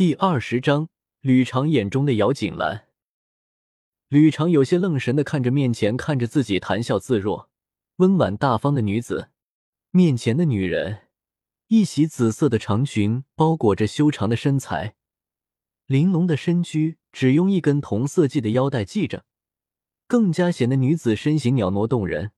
[0.00, 0.88] 第二十章，
[1.20, 2.86] 吕长眼中的姚锦兰。
[4.08, 7.50] 吕长有些愣神的看着面前看着自己谈笑自若、
[7.96, 9.28] 温婉大方的女子。
[9.90, 11.08] 面前的女人，
[11.66, 14.94] 一袭紫色的长裙包裹着修长的身材，
[15.84, 19.26] 玲珑的身躯只用一根同色系的腰带系着，
[20.06, 22.32] 更加显得女子身形袅娜动人。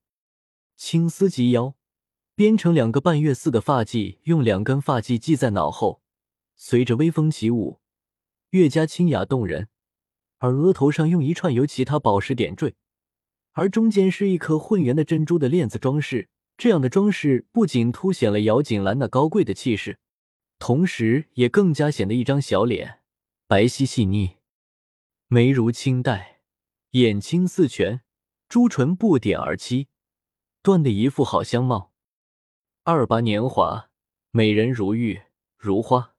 [0.77, 1.77] 青丝及腰，
[2.35, 6.02] 编成两个半月似的发髻，用两根发髻系在脑后。
[6.65, 7.81] 随着微风起舞，
[8.51, 9.67] 越加清雅动人。
[10.39, 12.77] 而额头上用一串由其他宝石点缀，
[13.51, 16.29] 而中间是一颗混圆的珍珠的链子装饰。
[16.57, 19.99] 这样的装饰不仅凸显了姚锦兰那高贵的气势，
[20.61, 23.01] 同时也更加显得一张小脸
[23.49, 24.37] 白皙细腻，
[25.27, 26.43] 眉如清黛，
[26.93, 28.03] 眼清似泉，
[28.49, 29.89] 朱唇不点而七，
[30.63, 31.93] 断的一副好相貌。
[32.85, 33.91] 二八年华，
[34.31, 35.23] 美人如玉
[35.57, 36.12] 如花。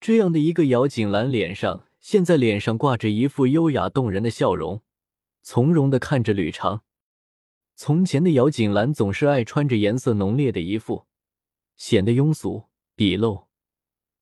[0.00, 4.82] 这样的一个姚锦兰脸上，现在脸上挂着一副优雅动人的笑容，
[5.42, 6.84] 从容的看着吕长。
[7.74, 11.06] 从前的姚锦兰总是爱穿着颜色浓烈的衣服，
[11.76, 12.64] 显得庸俗
[12.96, 13.46] 鄙陋，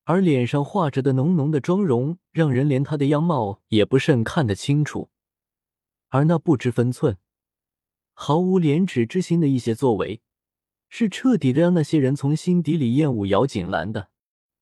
[0.03, 5.09] 而脸上画着的浓浓的妆容，让人连她的样貌也不甚看得清楚。
[6.09, 7.17] 而那不知分寸、
[8.13, 10.21] 毫无廉耻之心的一些作为，
[10.89, 14.09] 是彻底的让那些人从心底里厌恶姚锦兰的。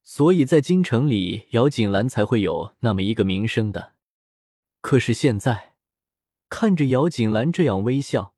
[0.08, 3.94] 所以在京城里，姚锦兰才会有那么一个名声的。
[4.80, 5.74] 可是现在，
[6.48, 8.36] 看着姚锦兰这样微笑、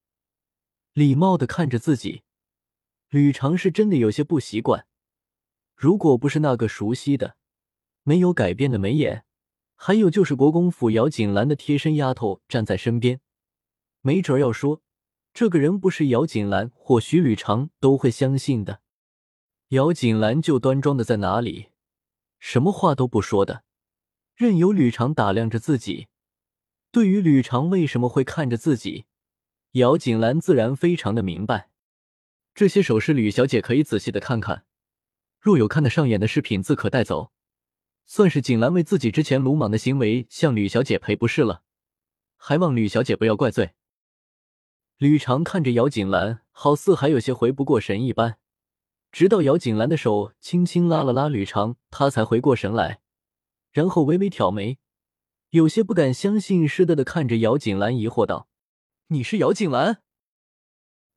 [0.94, 2.24] 礼貌的看着自己，
[3.10, 4.88] 吕长是真的有些不习惯。
[5.76, 7.36] 如果不是那个熟悉的、
[8.04, 9.26] 没有改变的眉眼，
[9.76, 13.20] 还有就是国公府姚锦兰的贴身丫头站在身边，
[14.00, 14.82] 没准要说
[15.34, 18.82] 这个人不是姚锦兰，或许吕长都会相信的。
[19.70, 21.72] 姚锦兰就端庄的在哪里，
[22.40, 23.66] 什么话都不说的，
[24.34, 26.08] 任由吕长打量着自己。
[26.90, 29.08] 对于吕长为什么会看着自己，
[29.72, 31.70] 姚锦兰自然非常的明白。
[32.56, 34.66] 这些首饰，吕小姐可以仔细的看看，
[35.38, 37.34] 若有看得上眼的饰品，自可带走，
[38.06, 41.64] 算是锦兰为自己之前鲁莽的行为向吕小姐赔不是了，
[42.38, 43.74] 还望吕小姐不要怪罪。
[44.96, 48.40] 吕长看着姚锦兰，好似还有些回不过神一般。
[49.18, 53.00] 直到姚锦兰的手轻轻拉了拉吕长，他才回过神来，
[53.72, 54.78] 然后微微挑眉，
[55.50, 58.48] 有些不敢相信似的的看着姚锦兰，疑惑道
[59.10, 60.04] ：“你是姚锦兰？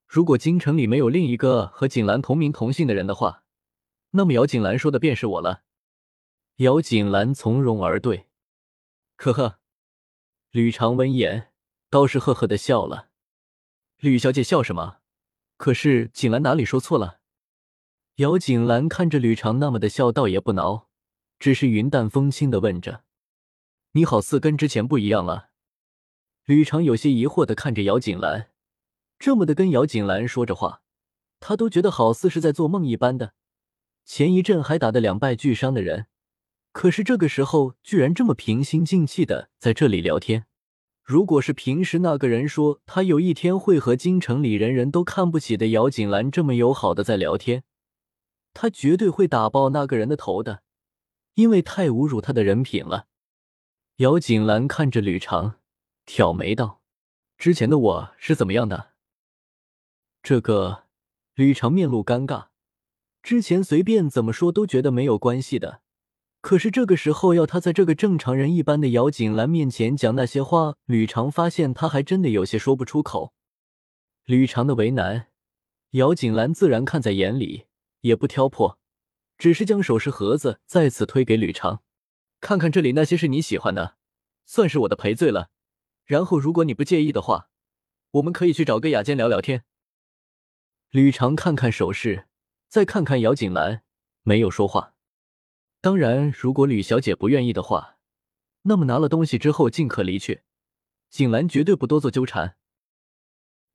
[0.06, 3.44] 如果京城里没有另一个和锦兰同名同姓的人的话，
[4.12, 5.64] 那么姚锦兰说的便是我了。”
[6.56, 8.28] 姚锦兰从容而对，
[9.16, 9.58] 呵呵。
[10.50, 11.52] 吕长闻言
[11.90, 13.10] 倒是呵呵的笑了
[14.00, 15.00] ：“吕小姐笑什么？
[15.58, 17.18] 可是锦兰哪里说错了？”
[18.20, 20.88] 姚锦兰看着吕长那么的笑，倒也不恼，
[21.38, 23.02] 只是云淡风轻的问着
[23.92, 25.48] ：“你好似跟之前不一样了。”
[26.44, 28.50] 吕长有些疑惑的看着姚锦兰，
[29.18, 30.82] 这么的跟姚锦兰说着话，
[31.40, 33.32] 他都觉得好似是在做梦一般的。
[34.04, 36.04] 前一阵还打得两败俱伤的人，
[36.72, 40.44] 可是这个时候居然这么平心静气的在这里聊天。
[41.02, 47.64] 如果是平时那个人说他有一天会和京城里人人都看不起的姚锦兰这么友好的在聊天，
[48.52, 50.62] 他绝对会打爆那个人的头的，
[51.34, 53.06] 因为太侮辱他的人品了。
[53.96, 55.56] 姚锦兰看着吕长，
[56.06, 56.80] 挑眉道
[57.36, 58.90] ：“之前的我是怎么样的？”
[60.22, 60.84] 这个
[61.34, 62.48] 吕长面露尴尬。
[63.22, 65.82] 之前随便怎么说都觉得没有关系的，
[66.40, 73.34] 可是这个时候要他在这个正常人一般的姚锦兰面前讲那些话，吕长发现他还真的有些说不出口。
[74.24, 75.26] 吕长的为难，
[75.90, 77.66] 姚锦兰自然看在眼里。
[78.00, 78.78] 也不挑破，
[79.38, 81.82] 只是将首饰盒子再次推给吕长，
[82.40, 83.96] 看看这里那些是你喜欢的，
[84.44, 85.50] 算是我的赔罪了。
[86.04, 87.50] 然后如果你不介意的话，
[88.12, 89.64] 我们可以去找个雅间聊聊天。
[90.90, 92.26] 吕长看看首饰，
[92.68, 93.82] 再看看姚锦兰，
[94.22, 94.94] 没有说话。
[95.80, 97.98] 当然，如果吕小姐不愿意的话，
[98.62, 100.42] 那么拿了东西之后尽可离去，
[101.08, 102.56] 锦兰绝对不多做纠缠。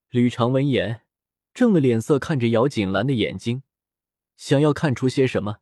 [0.09, 1.01] 吕长闻言，
[1.53, 3.63] 正了脸色，看着姚锦兰的眼睛。
[4.37, 5.59] 想要看出些什么，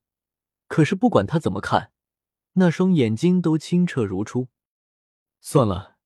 [0.68, 1.92] 可是不管他怎么看，
[2.54, 4.48] 那双眼睛都清澈如初。
[5.42, 5.98] 算了，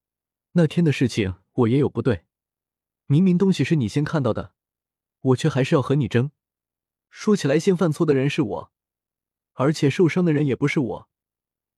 [0.54, 2.26] 那天的事情我也有不对，
[3.06, 4.54] 明明东西是你先看到的，
[5.20, 6.32] 我却还是要和你争。
[7.10, 8.72] 说起来，先犯错的人是我，
[9.54, 11.10] 而且受伤的人也不是我，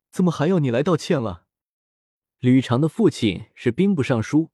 [0.10, 1.46] 怎么还要你来道歉了？
[2.40, 4.52] 吕长的父亲是兵部尚书，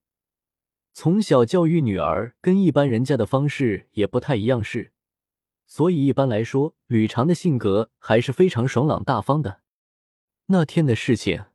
[0.91, 4.94] 从小教育女儿跟一般人家的方式也不太一样，是。
[5.65, 9.61] 所以一般来说，吕长的性格还是非常爽朗大方的。
[10.47, 11.45] 那天的事情，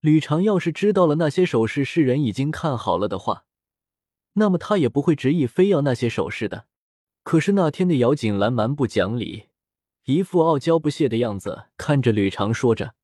[0.00, 3.44] 吕长要是知道了那些首饰是人已经看好了的话，
[4.34, 6.66] 那么他也不会执意非要那些首饰的。
[7.22, 9.48] 可是那天的姚锦兰蛮不讲理，
[10.04, 12.94] 一副傲娇不屑的样子，看着吕长说着，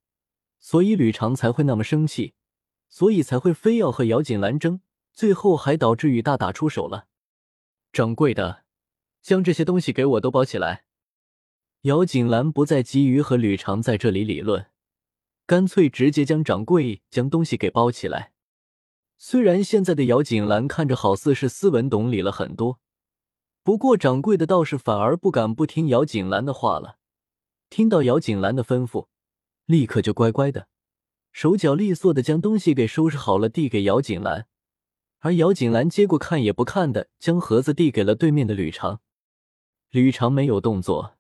[0.58, 2.35] 所以吕长才会那么生气，
[2.88, 4.81] 所以才会非要和姚锦兰争，
[5.12, 7.06] 最后还导致雨大打出手了。
[7.93, 8.64] 掌柜的，
[9.22, 10.84] 将这些东西给我都包起来。
[11.82, 14.67] 姚锦兰不再急于和吕长在这里理论，
[15.46, 18.32] 干脆直接将掌柜将东西给包起来。
[19.17, 22.81] 虽然现在的姚锦兰看着好似是斯文懂礼了很多。
[23.62, 26.96] 不过，掌柜的倒是反而不敢不听姚锦兰的话了。
[27.69, 29.08] 听到姚锦兰的吩咐，
[29.67, 30.69] 立刻就乖乖的，
[31.32, 34.49] 手脚利索的将东西给收拾好了，递给姚锦兰。
[35.19, 39.02] 而姚锦兰接过，看也不看的将盒子递给了对面的吕长。
[39.90, 41.16] 吕长没有动作，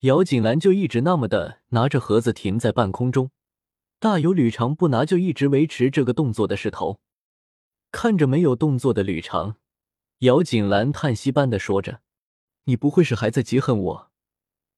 [0.00, 3.30] 姚锦兰就一直那么的拿着盒子停在半空中，
[3.98, 7.00] 大有吕长不拿就一直维持这个动作的势头。
[7.90, 9.56] 看着没有动作的吕长。
[10.18, 12.02] 姚锦兰叹息般的说着
[12.64, 14.10] ：“你不会是还在记恨我，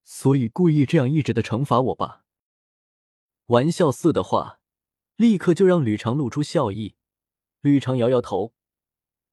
[0.04, 2.22] 所以故意这样一直的惩罚我吧？”
[3.46, 4.60] 玩笑似的话，
[5.16, 6.94] 立刻就让吕长露出笑意。
[7.60, 8.54] 吕长摇摇头，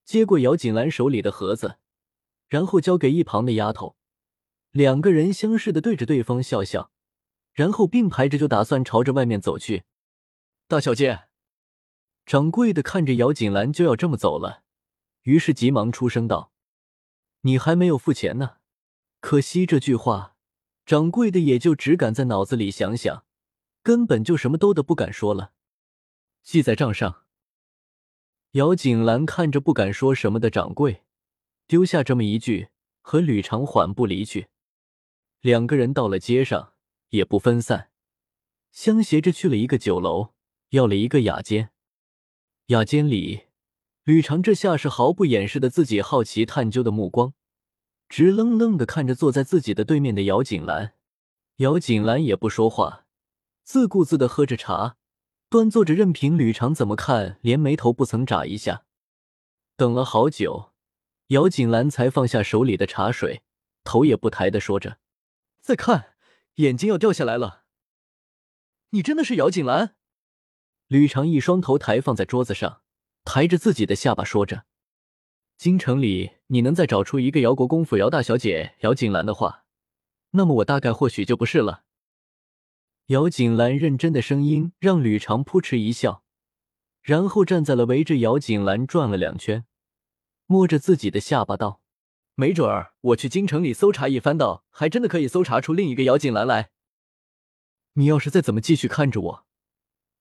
[0.04, 1.78] 接过姚锦兰手里的盒子，
[2.48, 3.94] 然后交给一旁的丫头。
[4.72, 6.92] 两个人相视的对着对方笑笑，
[7.52, 9.84] 然后并排着就打算朝着外面走去。
[10.68, 11.24] 大小姐，
[12.24, 14.62] 掌柜的看着姚锦兰就要这么走了。
[15.22, 16.52] 于是急忙出声道
[17.42, 18.58] ：“你还没有付钱呢。”
[19.20, 20.36] 可惜这句话，
[20.86, 23.24] 掌柜的也就只敢在脑子里想想，
[23.82, 25.52] 根本就什么都的不敢说了。
[26.42, 27.24] 记在账上。
[28.52, 31.02] 姚锦兰看着不敢说什么的掌柜，
[31.66, 32.70] 丢下这么一句，
[33.00, 34.48] 和吕长缓步离去。
[35.42, 36.74] 两个人到了街上，
[37.10, 37.90] 也不分散，
[38.72, 40.34] 相携着去了一个酒楼，
[40.70, 41.70] 要了一个雅间。
[42.66, 43.46] 雅间里。
[44.04, 47.34] 吕长这下是毫不掩饰的自己好奇探究的目光，
[48.08, 50.94] 直愣愣的看着坐在自己的对面的姚锦兰。
[51.56, 53.06] 姚锦兰也不说话，
[53.62, 54.96] 自顾自的喝着茶，
[55.48, 58.84] 端坐着，任凭吕长怎么看，连眉头不曾眨一下。
[59.76, 60.72] 等了好久，
[61.28, 63.42] 姚锦兰才放下手里的茶水，
[63.84, 64.98] 头也不抬的说着
[65.60, 66.14] ：“再看，
[66.56, 67.64] 眼睛要掉下来了。”
[68.90, 69.94] 你真的是姚锦兰？
[70.88, 72.82] 吕长一双头抬放在桌子上。
[73.22, 74.64] 抬着自己的下巴说着
[75.58, 79.66] ：“京城里，你能再找出一个姚国公府姚大小姐姚锦兰的话，
[80.30, 81.84] 那么我大概或许就不是了。”
[83.08, 86.24] 姚锦兰认真的声音让吕长扑哧一笑，
[87.02, 89.66] 然后站在了围着姚锦兰转了两圈，
[90.46, 91.79] 摸着自己的下巴道
[92.40, 96.70] ：“没准儿我去京城里搜查一番，道还真的可以搜查出另一个姚锦兰来。
[97.96, 99.46] 你要是再怎么继续看着我，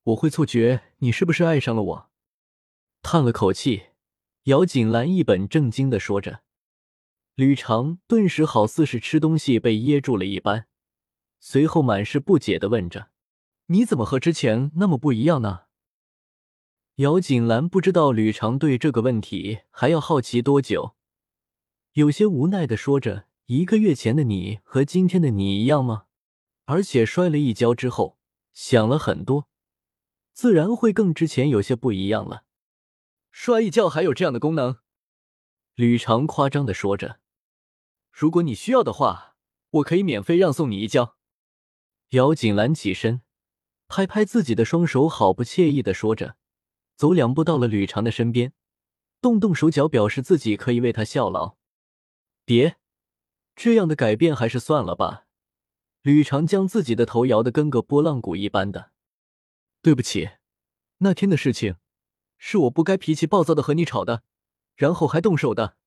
[0.04, 2.10] 我会错觉你是不是爱上了我。”
[3.02, 3.84] 叹了口气，
[4.44, 6.42] 姚锦兰一本正经的说着，
[7.36, 10.68] 吕长顿时好似是吃东西被噎住了一般，
[11.40, 13.12] 随后满是不解的问着
[13.68, 15.62] ：“你怎么和之前那么不一样呢？”
[17.00, 20.98] 姚锦兰不知道吕长对这个问题还要好奇多久，
[22.00, 26.06] 有些无奈的说着：“一个月前的你和今天的你一样吗？
[26.64, 28.18] 而且摔了一跤之后，
[28.54, 29.50] 想了很多，
[30.32, 32.46] 自然会更之前有些不一样了。”
[33.32, 34.78] 摔一跤还有这样的功能？
[35.76, 37.20] 吕长夸张的说着。
[38.14, 39.36] 如果你需要的话，
[39.72, 41.18] 我可以免费让送你一跤。
[42.12, 43.24] 姚锦兰起身，
[43.90, 46.38] 拍拍自己的双手，好不惬意的说着，
[46.96, 48.54] 走两步到了吕长的身边，
[49.20, 51.59] 动动手脚表示自己可以为他效劳。
[52.50, 52.78] 别，
[53.56, 55.28] 这样的改变还是算了吧。
[56.02, 58.90] 吕长将自己的头摇得跟个拨浪鼓一般的。
[59.84, 60.32] 对不起，
[60.98, 61.76] 那天的事情。
[62.40, 64.24] 是我不该脾气暴躁的和你吵的，
[64.76, 65.78] 然后还动手的。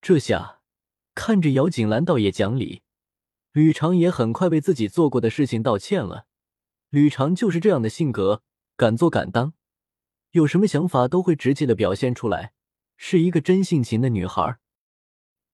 [0.00, 0.62] 这下
[1.14, 2.82] 看着姚锦兰倒也讲理，
[3.52, 6.26] 吕长也很快为自己做过的事情道歉了。
[6.88, 8.42] 吕长就是这样的性格，
[8.76, 9.52] 敢做敢当，
[10.32, 12.52] 有什么想法都会直接的表现出来，
[12.96, 14.58] 是一个真性情的女孩。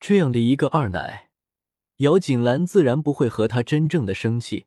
[0.06, 1.30] 这样的一个二奶，
[1.96, 4.66] 姚锦兰自然不会和他真正的生气，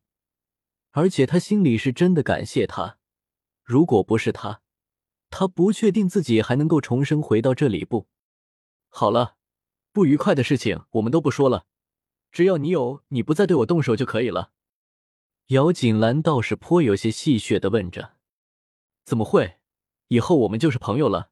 [0.94, 2.98] 而且他心里是真的感谢他。
[3.64, 4.64] 如果不是他。
[5.30, 8.08] 他不确定自己还能够重生回到这里不？
[8.90, 9.36] 好了，
[9.92, 11.68] 不愉快的事情我们都不说了，
[12.32, 14.54] 只要你有你不再对我动手就可以了。
[15.50, 18.16] 姚锦兰倒是颇有些戏谑的问着
[19.06, 19.60] ：“怎么会？
[20.08, 21.30] 以后我们就是朋友了。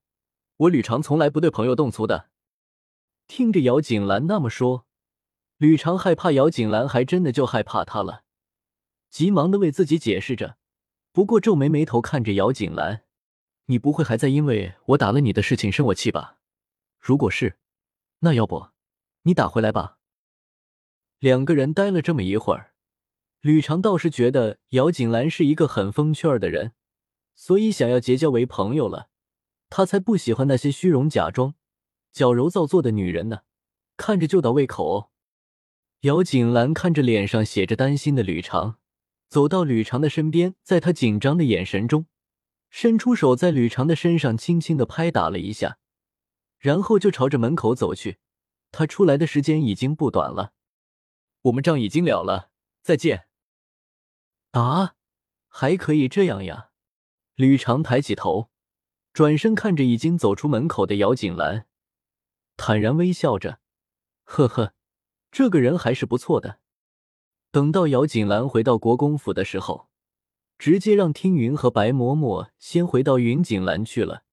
[0.57, 2.29] 我吕长从来不对朋友动粗的。”
[3.27, 4.85] 听着姚锦兰那么说，
[5.57, 8.23] 吕长害怕姚锦兰还真的就害怕他了，
[9.09, 10.57] 急忙的为自己解释着。
[11.11, 13.03] 不过皱眉眉头看着姚锦兰
[13.67, 16.37] ：“你不会还在因为我打了你的事情生我气吧？
[16.99, 17.57] 如果是，
[18.19, 18.67] 那要不
[19.23, 19.97] 你打回来吧。”
[21.19, 22.73] 两个人待了这么一会儿，
[23.41, 26.73] 吕长倒是觉得姚锦兰是一个很风趣儿的人，
[27.33, 29.09] 所以想要结交为朋友了。
[29.69, 31.55] 他才不喜欢那些虚荣假装、
[32.15, 33.41] 矫揉造作的女人呢，
[33.97, 34.89] 看着就倒胃口。
[34.89, 35.11] 哦
[36.01, 38.77] 姚锦兰看着脸上写着担心的吕长。
[39.27, 42.05] 走到吕长的身边，在他紧张的眼神中，
[42.69, 45.77] 伸出手在吕长的身上轻轻的拍打了一下，
[46.57, 48.19] 然后就朝着门口走去。
[48.71, 50.53] 他出来的时间已经不短了，
[51.41, 53.25] 我们账已经了了，再见。
[54.51, 54.95] 啊，
[55.47, 56.69] 还可以这样呀？
[57.33, 58.51] 吕长抬起头，
[59.11, 61.65] 转身看着已经走出门口的姚锦兰，
[62.57, 63.59] 坦然微笑着，
[64.23, 64.73] 呵呵，
[65.31, 66.59] 这个人还是不错的。
[67.51, 69.89] 等到姚锦兰回到国公府的时候，
[70.57, 74.23] 直接让听云和白嬷嬷先回到云锦兰去了，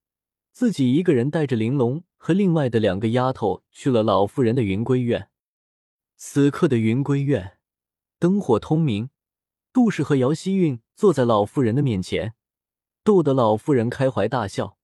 [0.52, 5.29] 自己一个人带着玲珑和另外的两个丫头去了老妇人的云归院。
[6.17, 7.59] 此刻的云归院
[8.19, 9.11] 灯火通明，
[9.73, 12.35] 杜氏和姚希韵坐在老妇人的面前，
[13.02, 14.76] 逗得老妇人开怀大笑；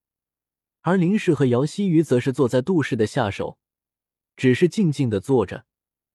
[0.81, 3.59] 而林氏和姚希瑜则是坐在杜氏的下手，
[4.37, 5.67] 只是静静的坐着，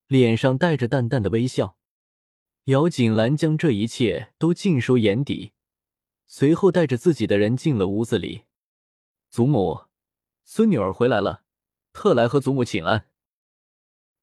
[0.07, 1.77] 脸上带着淡淡的微笑。
[2.65, 5.51] 姚锦兰将这一切都尽收眼底，
[6.25, 8.43] 随后带着自己的人进了屋子里。
[9.29, 9.85] 祖母，
[10.45, 11.43] 孙女儿回来了，
[11.91, 13.09] 特来和祖母请安。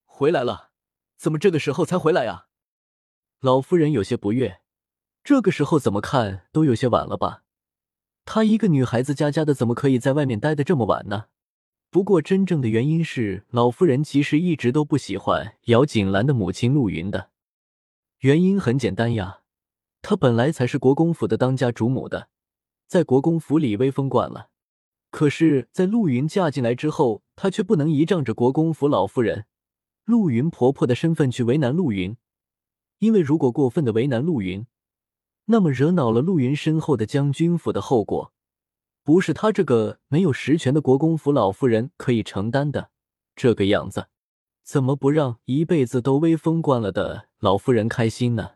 [0.04, 0.70] 回来了？
[1.16, 2.46] 怎么这个时候才回来呀？
[3.40, 4.62] 老夫人有些不悦。
[5.22, 7.44] 这个时候怎么看都有些晚了吧？
[8.32, 11.24] 她一个女孩子家家的，怎么可以在外面待的这么晚呢？
[11.90, 17.30] 不过真正的原因是，老夫人其实一直都不喜欢姚锦兰的母亲陆云的。
[18.20, 19.40] 原因很简单呀，
[20.00, 22.28] 她本来才是国公府的当家主母的，
[22.86, 24.50] 在国公府里威风惯了。
[25.10, 29.46] 可是，在陆云嫁进来之后，她却不能依仗着国公府老夫人
[30.04, 32.16] 陆云婆婆的身份去为难陆云，
[33.00, 34.64] 因为如果过分的为难陆云，
[35.46, 38.32] 那么惹恼了陆云身后的将军府的后果，
[39.02, 42.90] 不是他这个没有实权的国公府老夫人可以承担的。
[43.34, 44.06] 这个样子。
[44.62, 48.50] 怎么不让一辈子都威风惯了的老夫人开心呢？